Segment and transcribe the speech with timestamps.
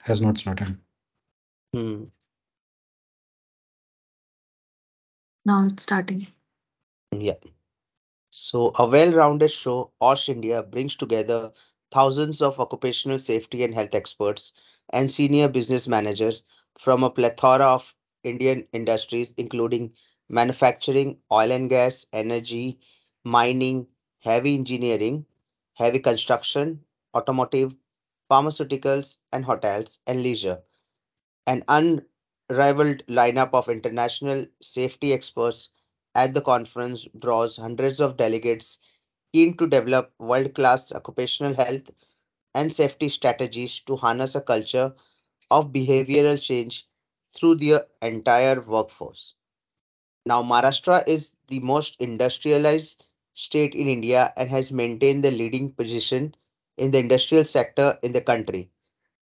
[0.00, 0.78] has not started.
[1.74, 2.04] Hmm.
[5.44, 6.26] Now it's starting.
[7.12, 7.34] Yeah.
[8.30, 11.52] So, a well rounded show, OSH India, brings together
[11.90, 14.52] thousands of occupational safety and health experts
[14.90, 16.42] and senior business managers
[16.78, 19.92] from a plethora of Indian industries, including
[20.28, 22.78] manufacturing, oil and gas, energy,
[23.24, 23.88] mining,
[24.20, 25.26] heavy engineering,
[25.74, 27.74] heavy construction, automotive,
[28.30, 30.62] pharmaceuticals, and hotels and leisure.
[31.46, 35.68] An unrivaled lineup of international safety experts
[36.14, 38.78] at the conference draws hundreds of delegates
[39.32, 41.90] keen to develop world class occupational health
[42.54, 44.94] and safety strategies to harness a culture
[45.50, 46.88] of behavioral change
[47.36, 49.34] through the entire workforce.
[50.24, 53.04] Now, Maharashtra is the most industrialized
[53.34, 56.34] state in India and has maintained the leading position
[56.80, 58.70] in the industrial sector in the country.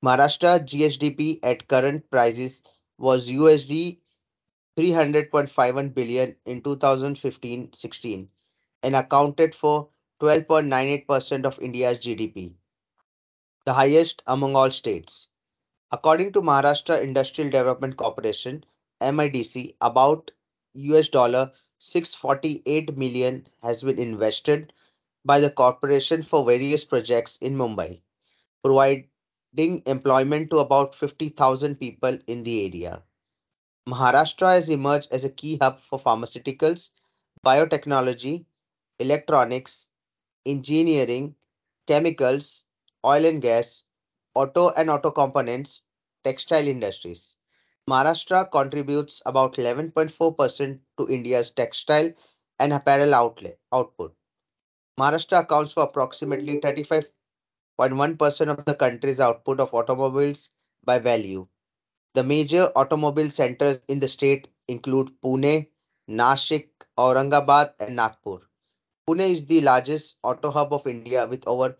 [0.05, 2.63] Maharashtra GSDP at current prices
[2.99, 3.99] was USD
[4.77, 8.29] 300.51 billion in 2015-16
[8.85, 9.89] and accounted for
[10.21, 12.55] 12.98% of India's GDP,
[13.65, 15.27] the highest among all states.
[15.91, 18.65] According to Maharashtra Industrial Development Corporation
[19.01, 20.31] (MIDC), about
[20.75, 24.73] US dollar 648 million has been invested
[25.25, 28.01] by the corporation for various projects in Mumbai,
[28.63, 33.03] providing employment to about 50,000 people in the area.
[33.89, 36.91] Maharashtra has emerged as a key hub for pharmaceuticals,
[37.45, 38.45] biotechnology,
[38.99, 39.89] electronics,
[40.45, 41.35] engineering,
[41.87, 42.65] chemicals,
[43.05, 43.85] oil and gas,
[44.35, 45.83] auto and auto components,
[46.25, 47.37] textile industries.
[47.89, 52.13] Maharashtra contributes about 11.4% to India's textile
[52.59, 54.15] and apparel outlet, output.
[54.99, 60.51] Maharashtra accounts for approximately 35.1% of the country's output of automobiles
[60.85, 61.47] by value.
[62.15, 65.69] The major automobile centers in the state include Pune,
[66.11, 68.41] Nashik, Aurangabad, and Nagpur.
[69.09, 71.77] Pune is the largest auto hub of India with over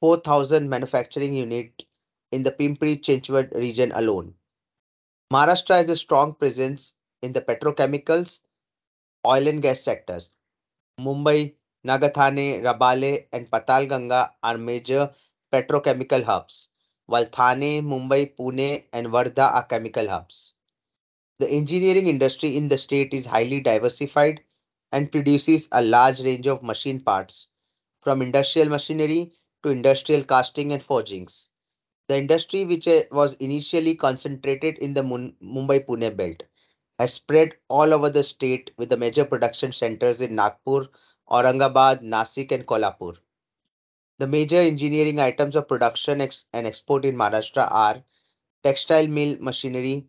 [0.00, 1.86] 4,000 manufacturing units
[2.32, 4.34] in the Pimpri Chinchwad region alone.
[5.32, 8.40] Maharashtra has a strong presence in the petrochemicals,
[9.26, 10.34] oil and gas sectors.
[11.00, 11.54] Mumbai,
[11.88, 15.10] Nagothane, Rabale, and Patalganga are major
[15.50, 16.68] petrochemical hubs,
[17.06, 20.52] while Thane, Mumbai, Pune, and Wardha are chemical hubs.
[21.38, 24.42] The engineering industry in the state is highly diversified
[24.92, 27.48] and produces a large range of machine parts,
[28.02, 29.32] from industrial machinery
[29.62, 31.48] to industrial casting and forgings.
[32.08, 36.42] The industry, which uh, was initially concentrated in the Mumbai Pune belt,
[36.98, 40.88] has spread all over the state with the major production centers in Nagpur,
[41.30, 43.16] Aurangabad, Nasik, and Kolhapur.
[44.18, 48.04] The major engineering items of production ex- and export in Maharashtra are
[48.62, 50.08] textile mill machinery,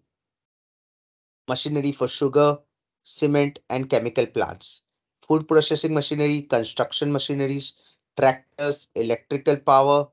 [1.49, 2.59] machinery for sugar,
[3.03, 4.83] cement, and chemical plants,
[5.27, 7.73] food processing machinery, construction machineries,
[8.17, 10.07] tractors, electrical power,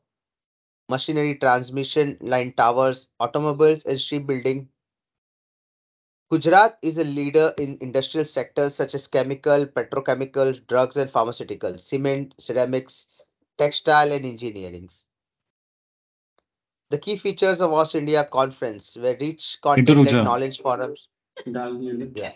[0.89, 4.69] machinery, transmission line towers, automobiles, and shipbuilding.
[6.31, 12.35] Gujarat is a leader in industrial sectors such as chemical, petrochemical, drugs and pharmaceuticals, cement,
[12.39, 13.07] ceramics,
[13.59, 14.89] textile, and engineering.
[16.91, 20.25] The key features of OSH India conference were rich Into content-led Ruja.
[20.25, 21.09] knowledge forums.
[21.45, 22.33] Yeah.